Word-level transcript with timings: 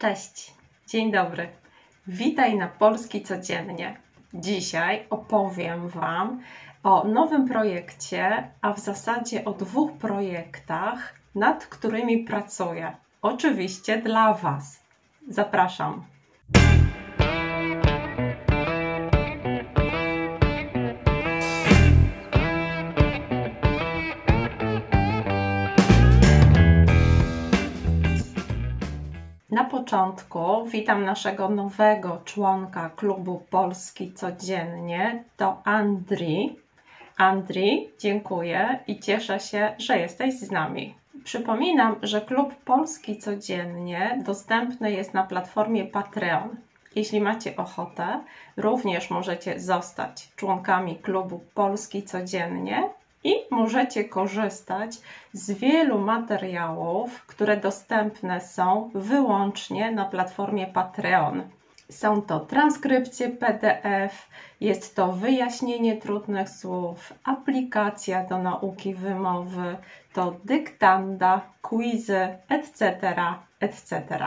Cześć, 0.00 0.54
dzień 0.86 1.12
dobry. 1.12 1.48
Witaj 2.06 2.56
na 2.56 2.68
Polski 2.68 3.22
Codziennie. 3.22 3.96
Dzisiaj 4.34 5.06
opowiem 5.10 5.88
Wam 5.88 6.42
o 6.82 7.04
nowym 7.04 7.48
projekcie, 7.48 8.50
a 8.60 8.72
w 8.72 8.78
zasadzie 8.78 9.44
o 9.44 9.52
dwóch 9.52 9.92
projektach, 9.92 11.14
nad 11.34 11.66
którymi 11.66 12.24
pracuję. 12.24 12.96
Oczywiście 13.22 14.02
dla 14.02 14.34
Was. 14.34 14.80
Zapraszam. 15.28 16.04
Na 29.58 29.64
początku 29.64 30.64
witam 30.66 31.04
naszego 31.04 31.48
nowego 31.48 32.20
członka 32.24 32.90
klubu 32.90 33.42
Polski 33.50 34.12
Codziennie, 34.12 35.24
to 35.36 35.62
Andri. 35.64 36.56
Andri, 37.16 37.88
dziękuję 37.98 38.78
i 38.86 39.00
cieszę 39.00 39.40
się, 39.40 39.74
że 39.78 39.98
jesteś 39.98 40.34
z 40.34 40.50
nami. 40.50 40.94
Przypominam, 41.24 41.96
że 42.02 42.20
klub 42.20 42.54
Polski 42.54 43.18
Codziennie 43.18 44.22
dostępny 44.24 44.92
jest 44.92 45.14
na 45.14 45.22
platformie 45.22 45.84
Patreon. 45.84 46.56
Jeśli 46.94 47.20
macie 47.20 47.56
ochotę, 47.56 48.20
również 48.56 49.10
możecie 49.10 49.60
zostać 49.60 50.28
członkami 50.36 50.96
klubu 50.96 51.40
Polski 51.54 52.02
Codziennie 52.02 52.88
i 53.24 53.34
możecie 53.50 54.04
korzystać 54.04 54.96
z 55.32 55.50
wielu 55.50 55.98
materiałów, 55.98 57.26
które 57.26 57.56
dostępne 57.56 58.40
są 58.40 58.90
wyłącznie 58.94 59.90
na 59.90 60.04
platformie 60.04 60.66
Patreon. 60.66 61.42
Są 61.90 62.22
to 62.22 62.40
transkrypcje 62.40 63.28
PDF, 63.28 64.28
jest 64.60 64.96
to 64.96 65.12
wyjaśnienie 65.12 65.96
trudnych 65.96 66.48
słów, 66.48 67.12
aplikacja 67.24 68.24
do 68.24 68.38
nauki 68.38 68.94
wymowy, 68.94 69.76
to 70.12 70.36
dyktanda, 70.44 71.40
quizy, 71.62 72.28
etc., 72.48 73.02
etc. 73.60 74.18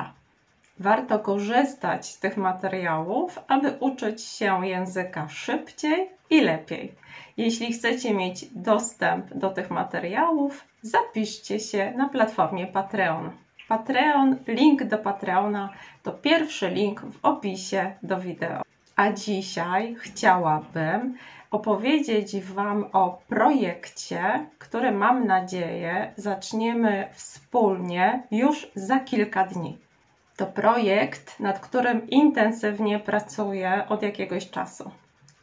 Warto 0.81 1.19
korzystać 1.19 2.05
z 2.05 2.19
tych 2.19 2.37
materiałów, 2.37 3.39
aby 3.47 3.71
uczyć 3.79 4.21
się 4.21 4.67
języka 4.67 5.29
szybciej 5.29 6.09
i 6.29 6.41
lepiej. 6.41 6.95
Jeśli 7.37 7.73
chcecie 7.73 8.13
mieć 8.13 8.45
dostęp 8.55 9.33
do 9.33 9.49
tych 9.49 9.71
materiałów, 9.71 10.65
zapiszcie 10.81 11.59
się 11.59 11.93
na 11.97 12.09
platformie 12.09 12.67
Patreon. 12.67 13.31
Patreon, 13.67 14.37
link 14.47 14.83
do 14.83 14.97
Patreona 14.97 15.69
to 16.03 16.11
pierwszy 16.11 16.69
link 16.69 17.01
w 17.01 17.25
opisie 17.25 17.95
do 18.03 18.17
wideo. 18.19 18.61
A 18.95 19.11
dzisiaj 19.11 19.95
chciałabym 19.99 21.17
opowiedzieć 21.51 22.41
Wam 22.41 22.85
o 22.93 23.21
projekcie, 23.27 24.45
który 24.59 24.91
mam 24.91 25.27
nadzieję 25.27 26.13
zaczniemy 26.15 27.07
wspólnie 27.13 28.23
już 28.31 28.71
za 28.75 28.99
kilka 28.99 29.47
dni. 29.47 29.77
To 30.41 30.47
projekt, 30.47 31.39
nad 31.39 31.59
którym 31.59 32.09
intensywnie 32.09 32.99
pracuję 32.99 33.83
od 33.89 34.01
jakiegoś 34.03 34.49
czasu. 34.49 34.91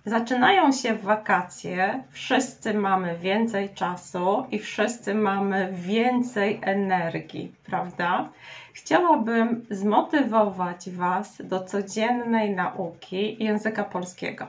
Zaczynają 0.05 0.73
się 0.73 0.95
wakacje, 0.95 2.03
wszyscy 2.11 2.75
mamy 2.75 3.19
więcej 3.19 3.71
czasu 3.75 4.45
i 4.51 4.59
wszyscy 4.59 5.15
mamy 5.15 5.69
więcej 5.73 6.61
energii, 6.63 7.53
prawda? 7.67 8.29
Chciałabym 8.73 9.67
zmotywować 9.71 10.91
Was 10.91 11.43
do 11.45 11.61
codziennej 11.61 12.51
nauki 12.51 13.45
języka 13.45 13.85
polskiego. 13.85 14.47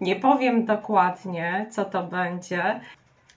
Nie 0.00 0.16
powiem 0.16 0.64
dokładnie, 0.64 1.66
co 1.70 1.84
to 1.84 2.02
będzie. 2.02 2.80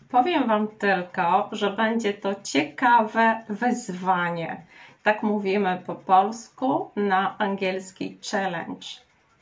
Powiem 0.10 0.48
Wam 0.48 0.68
tylko, 0.68 1.50
że 1.52 1.70
będzie 1.70 2.14
to 2.14 2.36
ciekawe 2.44 3.44
wyzwanie. 3.50 4.62
Tak 5.04 5.24
mówimy 5.24 5.82
po 5.86 5.96
polsku 5.96 6.92
na 6.96 7.38
angielski 7.38 8.18
challenge. 8.32 8.88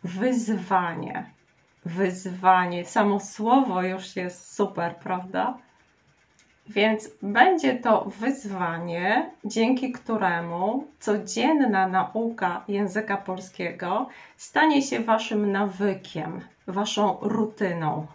Wyzwanie 0.04 1.38
wyzwanie. 1.88 2.86
Samo 2.86 3.20
słowo 3.20 3.84
już 3.84 4.16
jest 4.16 4.56
super, 4.56 4.96
prawda? 4.96 5.58
Więc 6.70 7.10
będzie 7.22 7.76
to 7.76 8.06
wyzwanie, 8.20 9.32
dzięki 9.46 9.92
któremu 9.92 10.88
codzienna 11.00 11.88
nauka 11.88 12.64
języka 12.68 13.18
polskiego 13.18 14.10
stanie 14.38 14.82
się 14.82 15.00
Waszym 15.00 15.52
nawykiem, 15.52 16.42
Waszą 16.68 17.18
rutyną. 17.22 18.08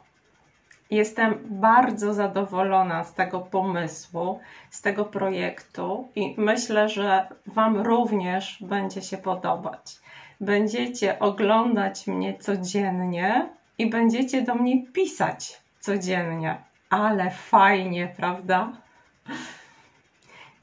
Jestem 0.92 1.38
bardzo 1.44 2.14
zadowolona 2.14 3.04
z 3.04 3.14
tego 3.14 3.41
pomysłu, 3.41 4.41
z 4.70 4.82
tego 4.82 5.04
projektu 5.04 6.08
i 6.14 6.34
myślę, 6.36 6.88
że 6.88 7.26
Wam 7.47 7.80
również 7.80 8.58
będzie 8.60 9.03
się 9.03 9.19
podobać. 9.19 10.00
Będziecie 10.41 11.19
oglądać 11.19 12.06
mnie 12.06 12.38
codziennie 12.38 13.48
i 13.78 13.91
będziecie 13.91 14.42
do 14.42 14.54
mnie 14.54 14.86
pisać 14.86 15.60
codziennie. 15.80 16.56
Ale 16.91 17.30
fajnie, 17.30 18.14
prawda? 18.16 18.72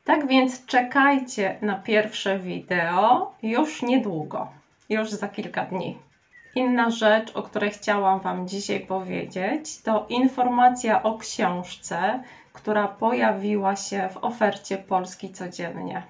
Tak 0.03 0.27
więc 0.27 0.65
czekajcie 0.65 1.57
na 1.61 1.75
pierwsze 1.75 2.39
wideo 2.39 3.33
już 3.43 3.81
niedługo, 3.81 4.47
już 4.89 5.09
za 5.09 5.27
kilka 5.27 5.65
dni. 5.65 6.08
Inna 6.55 6.89
rzecz, 6.89 7.35
o 7.35 7.43
której 7.43 7.71
chciałam 7.71 8.19
Wam 8.19 8.47
dzisiaj 8.47 8.79
powiedzieć, 8.79 9.81
to 9.81 10.05
informacja 10.09 11.03
o 11.03 11.17
książce, 11.17 12.23
która 12.53 12.87
pojawiła 12.87 13.75
się 13.75 14.09
w 14.11 14.17
ofercie 14.17 14.77
Polski 14.77 15.29
Codziennie. 15.29 16.03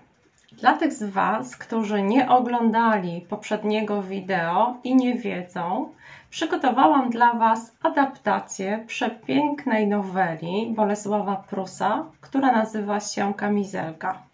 Dla 0.51 0.73
tych 0.73 0.94
z 0.94 1.03
Was, 1.03 1.55
którzy 1.55 2.01
nie 2.01 2.29
oglądali 2.29 3.22
poprzedniego 3.22 4.03
wideo 4.03 4.77
i 4.83 4.95
nie 4.95 5.16
wiedzą, 5.16 5.89
przygotowałam 6.29 7.09
dla 7.09 7.33
Was 7.33 7.75
adaptację 7.83 8.83
przepięknej 8.88 9.88
noweli 9.88 10.73
Bolesława 10.75 11.35
Prusa, 11.35 12.06
która 12.21 12.51
nazywa 12.51 13.00
się 13.00 13.33
Kamizelka. 13.33 14.28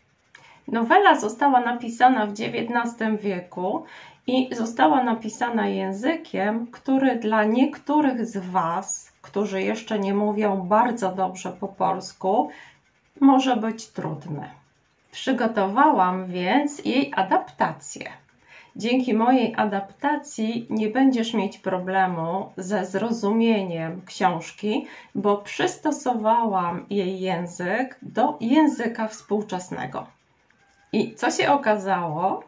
Nowela 0.67 1.19
została 1.19 1.59
napisana 1.59 2.25
w 2.25 2.31
XIX 2.31 3.21
wieku 3.21 3.85
i 4.27 4.55
została 4.55 5.03
napisana 5.03 5.67
językiem, 5.67 6.67
który 6.67 7.15
dla 7.15 7.43
niektórych 7.43 8.25
z 8.25 8.37
Was, 8.37 9.11
którzy 9.21 9.61
jeszcze 9.61 9.99
nie 9.99 10.13
mówią 10.13 10.61
bardzo 10.61 11.11
dobrze 11.11 11.51
po 11.59 11.67
polsku, 11.67 12.49
może 13.19 13.55
być 13.57 13.87
trudny. 13.87 14.49
Przygotowałam 15.11 16.25
więc 16.25 16.85
jej 16.85 17.13
adaptację. 17.15 18.09
Dzięki 18.75 19.13
mojej 19.13 19.53
adaptacji 19.57 20.67
nie 20.69 20.87
będziesz 20.89 21.33
mieć 21.33 21.57
problemu 21.57 22.51
ze 22.57 22.85
zrozumieniem 22.85 24.01
książki, 24.05 24.87
bo 25.15 25.37
przystosowałam 25.37 26.85
jej 26.89 27.19
język 27.19 27.99
do 28.01 28.37
języka 28.41 29.07
współczesnego. 29.07 30.07
I 30.95 31.15
co 31.15 31.31
się 31.31 31.51
okazało? 31.51 32.43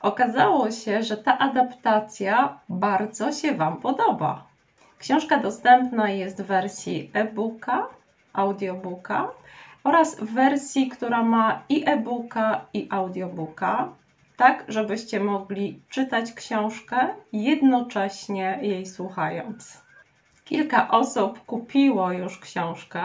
Okazało 0.00 0.70
się, 0.70 1.02
że 1.02 1.16
ta 1.16 1.38
adaptacja 1.38 2.58
bardzo 2.68 3.32
się 3.32 3.54
Wam 3.54 3.76
podoba. 3.76 4.46
Książka 4.98 5.38
dostępna 5.38 6.10
jest 6.10 6.42
w 6.42 6.46
wersji 6.46 7.10
e-booka, 7.12 7.86
audiobooka 8.32 9.30
oraz 9.84 10.20
w 10.20 10.34
wersji, 10.34 10.88
która 10.88 11.22
ma 11.22 11.62
i 11.68 11.82
e-booka, 11.86 12.66
i 12.72 12.88
audiobooka, 12.90 13.88
tak 14.36 14.64
żebyście 14.68 15.20
mogli 15.20 15.80
czytać 15.88 16.32
książkę 16.32 17.08
jednocześnie 17.32 18.58
jej 18.62 18.86
słuchając. 18.86 19.82
Kilka 20.44 20.90
osób 20.90 21.44
kupiło 21.44 22.12
już 22.12 22.38
książkę 22.38 23.02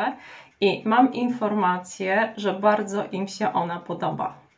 i 0.61 0.81
mam 0.85 1.13
informację, 1.13 2.33
że 2.37 2.53
bardzo 2.53 3.03
im 3.11 3.27
się 3.27 3.53
ona 3.53 3.79
podoba. 3.79 4.48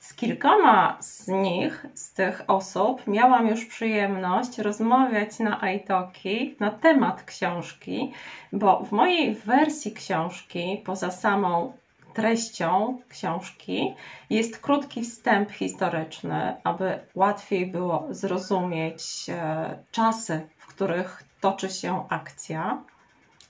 Z 0.00 0.14
kilkoma 0.14 0.96
z 1.00 1.28
nich, 1.28 1.86
z 1.94 2.12
tych 2.12 2.42
osób, 2.46 3.06
miałam 3.06 3.46
już 3.46 3.64
przyjemność 3.64 4.58
rozmawiać 4.58 5.38
na 5.38 5.72
iTalki 5.72 6.56
na 6.60 6.70
temat 6.70 7.22
książki, 7.22 8.12
bo 8.52 8.84
w 8.84 8.92
mojej 8.92 9.34
wersji 9.34 9.92
książki, 9.92 10.82
poza 10.84 11.10
samą 11.10 11.72
treścią 12.14 12.98
książki, 13.08 13.94
jest 14.30 14.58
krótki 14.58 15.02
wstęp 15.02 15.50
historyczny, 15.50 16.56
aby 16.64 16.98
łatwiej 17.14 17.66
było 17.66 18.06
zrozumieć 18.10 19.26
e, 19.28 19.78
czasy, 19.90 20.48
w 20.56 20.66
których 20.66 21.24
toczy 21.40 21.68
się 21.68 22.04
akcja. 22.08 22.82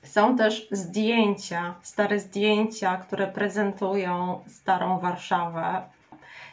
Są 0.02 0.36
też 0.36 0.68
zdjęcia, 0.70 1.74
stare 1.82 2.20
zdjęcia, 2.20 2.96
które 2.96 3.26
prezentują 3.26 4.40
Starą 4.46 4.98
Warszawę 4.98 5.82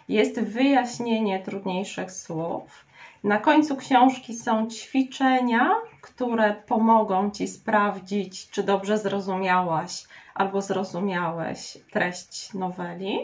jest 0.08 0.42
wyjaśnienie 0.42 1.40
trudniejszych 1.40 2.12
słów. 2.12 2.86
Na 3.24 3.38
końcu 3.38 3.76
książki 3.76 4.36
są 4.36 4.68
ćwiczenia, 4.70 5.70
które 6.02 6.54
pomogą 6.54 7.32
Ci 7.32 7.48
sprawdzić, 7.48 8.50
czy 8.50 8.64
dobrze 8.64 8.98
zrozumiałaś 8.98 10.04
albo 10.36 10.62
zrozumiałeś 10.62 11.78
treść 11.92 12.54
noweli. 12.54 13.20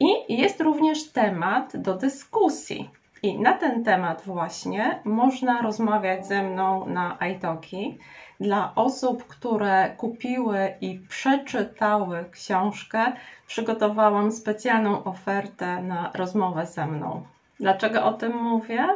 I 0.00 0.36
jest 0.36 0.60
również 0.60 1.08
temat 1.12 1.76
do 1.76 1.94
dyskusji. 1.94 2.90
I 3.24 3.38
na 3.38 3.52
ten 3.52 3.84
temat 3.84 4.22
właśnie 4.26 5.00
można 5.04 5.62
rozmawiać 5.62 6.26
ze 6.26 6.42
mną 6.42 6.86
na 6.86 7.18
iTalki. 7.30 7.98
Dla 8.40 8.72
osób, 8.74 9.26
które 9.26 9.94
kupiły 9.96 10.74
i 10.80 10.98
przeczytały 10.98 12.24
książkę, 12.30 13.12
przygotowałam 13.46 14.32
specjalną 14.32 15.04
ofertę 15.04 15.82
na 15.82 16.10
rozmowę 16.14 16.66
ze 16.66 16.86
mną. 16.86 17.22
Dlaczego 17.60 18.04
o 18.04 18.12
tym 18.12 18.36
mówię? 18.42 18.88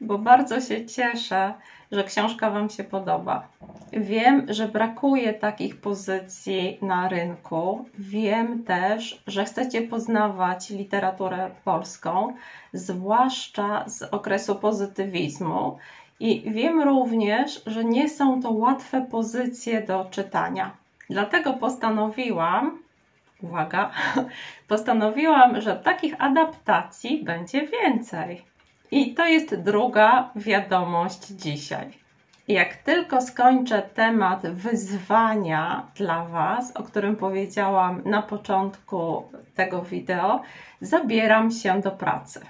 Bo 0.00 0.18
bardzo 0.18 0.60
się 0.60 0.86
cieszę, 0.86 1.54
że 1.92 2.04
książka 2.04 2.50
Wam 2.50 2.70
się 2.70 2.84
podoba. 2.84 3.48
Wiem, 3.92 4.46
że 4.48 4.68
brakuje 4.68 5.34
takich 5.34 5.80
pozycji 5.80 6.78
na 6.82 7.08
rynku. 7.08 7.84
Wiem 7.98 8.64
też, 8.64 9.22
że 9.26 9.44
chcecie 9.44 9.82
poznawać 9.82 10.70
literaturę 10.70 11.50
polską, 11.64 12.34
zwłaszcza 12.72 13.84
z 13.88 14.02
okresu 14.02 14.54
pozytywizmu. 14.54 15.78
I 16.20 16.50
wiem 16.50 16.82
również, 16.82 17.62
że 17.66 17.84
nie 17.84 18.08
są 18.08 18.42
to 18.42 18.50
łatwe 18.50 19.06
pozycje 19.10 19.82
do 19.82 20.04
czytania. 20.10 20.76
Dlatego 21.10 21.52
postanowiłam, 21.52 22.78
uwaga, 23.42 23.90
postanowiłam, 24.68 25.60
że 25.60 25.76
takich 25.76 26.14
adaptacji 26.18 27.24
będzie 27.24 27.66
więcej. 27.66 28.47
I 28.90 29.14
to 29.14 29.26
jest 29.26 29.54
druga 29.54 30.30
wiadomość 30.36 31.26
dzisiaj. 31.26 31.92
Jak 32.48 32.76
tylko 32.76 33.20
skończę 33.20 33.82
temat 33.82 34.46
wyzwania 34.46 35.86
dla 35.96 36.24
Was, 36.24 36.76
o 36.76 36.82
którym 36.82 37.16
powiedziałam 37.16 38.02
na 38.04 38.22
początku 38.22 39.22
tego 39.54 39.82
wideo, 39.82 40.42
zabieram 40.80 41.50
się 41.50 41.80
do 41.80 41.90
pracy. 41.90 42.40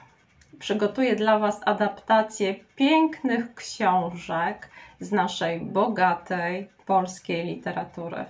Przygotuję 0.59 1.17
dla 1.17 1.39
Was 1.39 1.61
adaptację 1.65 2.55
pięknych 2.77 3.55
książek 3.55 4.71
z 5.01 5.13
naszej 5.13 5.61
bogatej 5.61 6.69
polskiej 6.87 7.47
literatury. 7.47 8.25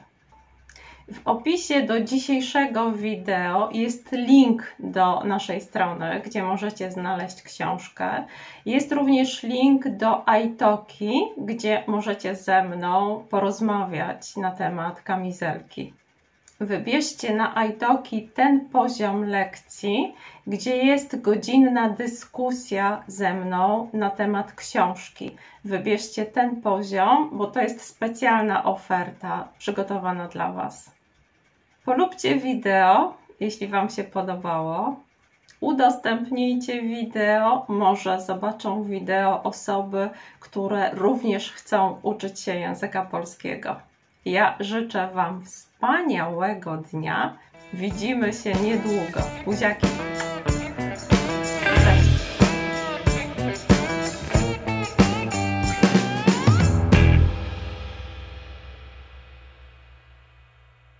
W 1.12 1.20
opisie 1.24 1.82
do 1.82 2.00
dzisiejszego 2.00 2.92
wideo 2.92 3.70
jest 3.72 4.12
link 4.12 4.74
do 4.78 5.20
naszej 5.24 5.60
strony, 5.60 6.22
gdzie 6.24 6.42
możecie 6.42 6.90
znaleźć 6.90 7.42
książkę. 7.42 8.24
Jest 8.66 8.92
również 8.92 9.42
link 9.42 9.88
do 9.88 10.24
iTalki, 10.44 11.20
gdzie 11.38 11.84
możecie 11.86 12.34
ze 12.34 12.64
mną 12.64 13.24
porozmawiać 13.30 14.36
na 14.36 14.50
temat 14.50 15.02
kamizelki. 15.02 15.94
Wybierzcie 16.60 17.34
na 17.34 17.64
iTalki 17.66 18.28
ten 18.28 18.68
poziom 18.68 19.24
lekcji, 19.24 20.14
gdzie 20.46 20.76
jest 20.76 21.20
godzinna 21.20 21.88
dyskusja 21.88 23.02
ze 23.06 23.34
mną 23.34 23.90
na 23.92 24.10
temat 24.10 24.52
książki. 24.52 25.36
Wybierzcie 25.64 26.26
ten 26.26 26.62
poziom, 26.62 27.30
bo 27.32 27.46
to 27.46 27.60
jest 27.60 27.80
specjalna 27.80 28.64
oferta 28.64 29.48
przygotowana 29.58 30.28
dla 30.28 30.52
Was. 30.52 30.97
Polubcie 31.88 32.36
wideo, 32.36 33.14
jeśli 33.40 33.68
Wam 33.68 33.90
się 33.90 34.04
podobało. 34.04 34.96
Udostępnijcie 35.60 36.82
wideo, 36.82 37.64
może 37.68 38.20
zobaczą 38.20 38.84
wideo 38.84 39.42
osoby, 39.42 40.10
które 40.40 40.90
również 40.94 41.52
chcą 41.52 41.98
uczyć 42.02 42.40
się 42.40 42.54
języka 42.54 43.02
polskiego. 43.02 43.76
Ja 44.24 44.56
życzę 44.60 45.08
Wam 45.14 45.44
wspaniałego 45.44 46.76
dnia. 46.76 47.38
Widzimy 47.72 48.32
się 48.32 48.52
niedługo. 48.52 49.20
Buziaki! 49.44 49.86